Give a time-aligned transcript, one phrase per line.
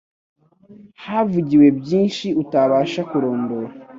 [1.03, 3.69] Havugiwe byinshi utabasha kurondora